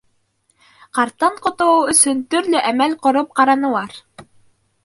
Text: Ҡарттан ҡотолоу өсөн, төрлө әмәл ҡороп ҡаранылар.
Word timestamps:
Ҡарттан 0.99 1.37
ҡотолоу 1.43 1.83
өсөн, 1.93 2.23
төрлө 2.33 2.65
әмәл 2.73 2.99
ҡороп 3.07 3.39
ҡаранылар. 3.41 3.99